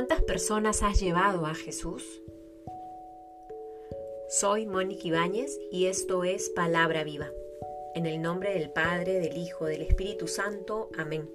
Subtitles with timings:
[0.00, 2.22] ¿Cuántas personas has llevado a Jesús?
[4.30, 7.28] Soy Mónica Ibáñez y esto es Palabra Viva.
[7.94, 10.88] En el nombre del Padre, del Hijo, del Espíritu Santo.
[10.96, 11.28] Amén.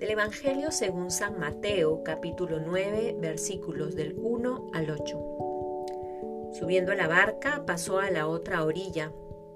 [0.00, 6.50] Del Evangelio según San Mateo, capítulo 9, versículos del 1 al 8.
[6.58, 9.12] Subiendo a la barca, pasó a la otra orilla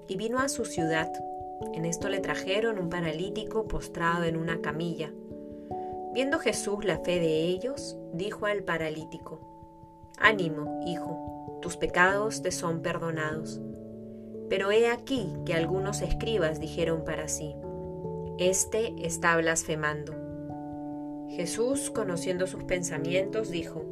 [0.07, 1.11] y vino a su ciudad.
[1.73, 5.11] En esto le trajeron un paralítico postrado en una camilla.
[6.17, 9.39] Viendo Jesús la fe de ellos, dijo al paralítico,
[10.17, 13.61] Ánimo, hijo, tus pecados te son perdonados.
[14.49, 17.55] Pero he aquí que algunos escribas dijeron para sí,
[18.39, 20.15] Este está blasfemando.
[21.29, 23.85] Jesús, conociendo sus pensamientos, dijo,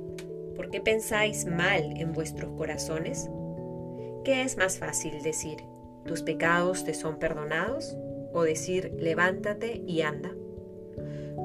[0.55, 3.29] ¿por qué pensáis mal en vuestros corazones?
[4.23, 5.57] ¿Qué es más fácil decir,
[6.05, 7.95] tus pecados te son perdonados?
[8.33, 10.35] o decir, levántate y anda.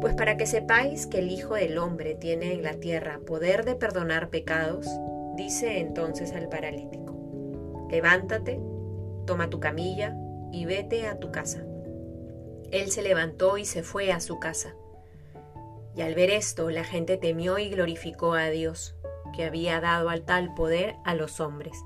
[0.00, 3.74] Pues para que sepáis que el Hijo del Hombre tiene en la tierra poder de
[3.74, 4.86] perdonar pecados,
[5.36, 8.60] dice entonces al paralítico, levántate,
[9.26, 10.16] toma tu camilla
[10.52, 11.64] y vete a tu casa.
[12.70, 14.74] Él se levantó y se fue a su casa.
[15.94, 18.94] Y al ver esto, la gente temió y glorificó a Dios,
[19.36, 21.76] que había dado al tal poder a los hombres.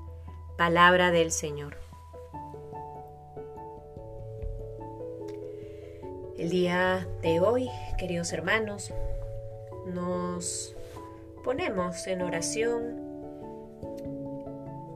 [0.57, 1.84] Palabra del Señor.
[6.37, 8.93] El día de hoy, queridos hermanos,
[9.85, 10.75] nos
[11.45, 12.99] ponemos en oración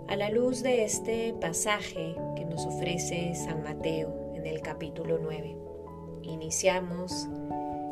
[0.10, 5.56] a la luz de este pasaje que nos ofrece San Mateo en el capítulo 9.
[6.24, 7.30] Iniciamos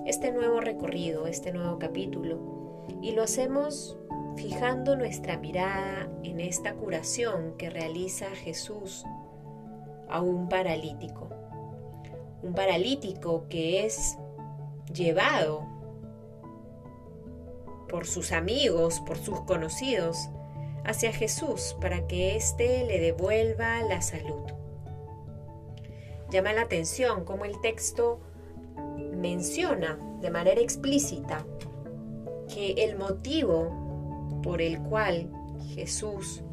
[0.06, 3.98] este nuevo recorrido, este nuevo capítulo, y lo hacemos
[4.36, 9.06] fijando nuestra mirada en esta curación que realiza Jesús
[10.10, 11.37] a un paralítico
[12.42, 14.18] un paralítico que es
[14.94, 15.66] llevado
[17.90, 20.30] por sus amigos, por sus conocidos,
[20.84, 24.46] hacia Jesús para que éste le devuelva la salud.
[26.30, 28.20] Llama la atención cómo el texto
[29.16, 31.46] menciona de manera explícita
[32.54, 35.30] que el motivo por el cual
[35.74, 36.44] Jesús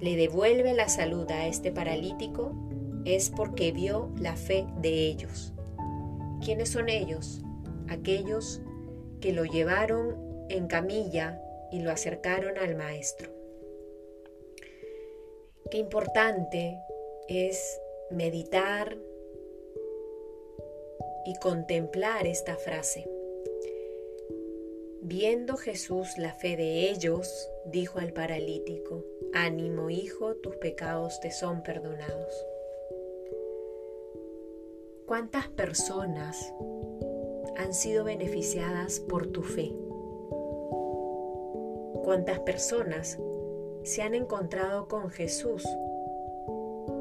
[0.00, 2.52] le devuelve la salud a este paralítico
[3.04, 5.52] es porque vio la fe de ellos.
[6.44, 7.42] ¿Quiénes son ellos?
[7.88, 8.60] Aquellos
[9.20, 11.40] que lo llevaron en camilla
[11.70, 13.30] y lo acercaron al maestro.
[15.70, 16.78] Qué importante
[17.28, 17.80] es
[18.10, 18.98] meditar
[21.24, 23.08] y contemplar esta frase.
[25.02, 31.62] Viendo Jesús la fe de ellos, dijo al paralítico, ánimo hijo, tus pecados te son
[31.62, 32.46] perdonados.
[35.10, 36.54] ¿Cuántas personas
[37.56, 39.72] han sido beneficiadas por tu fe?
[42.04, 43.18] ¿Cuántas personas
[43.82, 45.66] se han encontrado con Jesús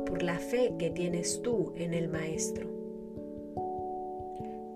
[0.08, 2.68] por la fe que tienes tú en el Maestro?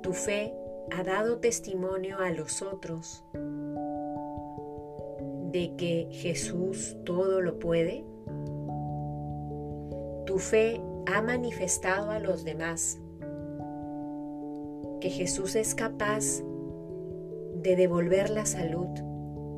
[0.03, 0.53] Tu fe
[0.95, 3.23] ha dado testimonio a los otros
[5.51, 8.05] de que Jesús todo lo puede.
[10.27, 12.99] Tu fe ha manifestado a los demás
[15.03, 16.41] que Jesús es capaz
[17.61, 18.87] de devolver la salud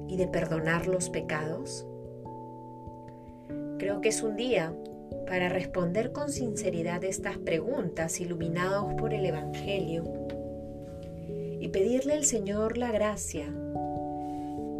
[0.07, 1.85] y de perdonar los pecados?
[3.77, 4.75] Creo que es un día
[5.27, 10.03] para responder con sinceridad estas preguntas iluminados por el Evangelio
[11.59, 13.45] y pedirle al Señor la gracia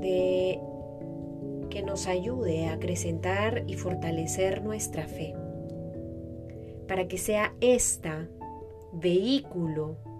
[0.02, 0.60] de
[1.70, 5.36] que nos ayude a acrecentar y fortalecer nuestra fe,
[6.88, 8.28] para que sea esta
[8.94, 10.15] vehículo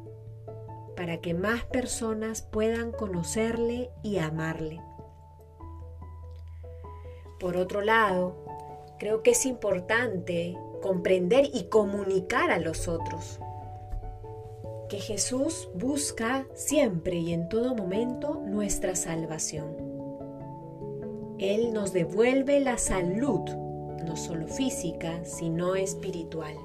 [0.96, 4.82] para que más personas puedan conocerle y amarle.
[7.40, 8.36] Por otro lado,
[9.00, 13.40] creo que es importante comprender y comunicar a los otros
[14.90, 19.76] que Jesús busca siempre y en todo momento nuestra salvación.
[21.40, 23.42] Él nos devuelve la salud,
[24.06, 26.56] no solo física, sino espiritual.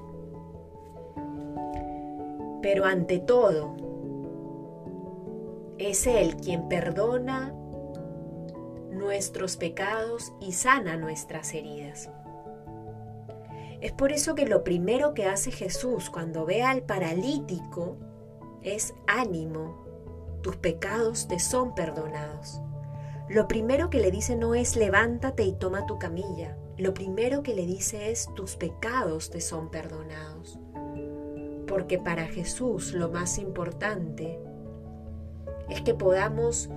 [2.61, 3.75] Pero ante todo,
[5.89, 7.53] es Él quien perdona
[8.91, 12.09] nuestros pecados y sana nuestras heridas.
[13.81, 17.97] Es por eso que lo primero que hace Jesús cuando ve al paralítico
[18.61, 19.83] es ánimo,
[20.43, 22.61] tus pecados te son perdonados.
[23.27, 26.57] Lo primero que le dice no es levántate y toma tu camilla.
[26.77, 30.59] Lo primero que le dice es tus pecados te son perdonados.
[31.67, 34.39] Porque para Jesús lo más importante
[35.71, 36.69] es que podamos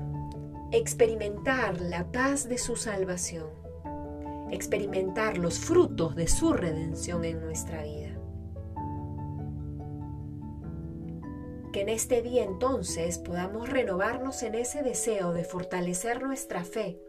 [0.71, 3.49] experimentar la paz de su salvación,
[4.53, 8.17] experimentar los frutos de su redención en nuestra vida.
[11.73, 17.01] Que en este día entonces podamos renovarnos en ese deseo de fortalecer nuestra fe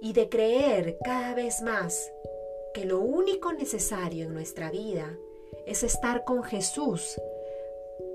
[0.00, 2.10] y de creer cada vez más
[2.74, 5.16] que lo único necesario en nuestra vida
[5.66, 7.16] es estar con Jesús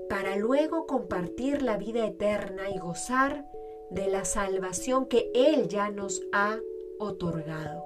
[0.08, 3.46] para luego compartir la vida eterna y gozar
[3.90, 6.58] de la salvación que Él ya nos ha
[6.98, 7.84] otorgado.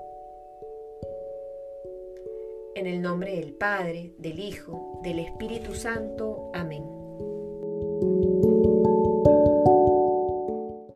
[2.75, 6.51] En el nombre del Padre, del Hijo, del Espíritu Santo.
[6.55, 7.00] Amén.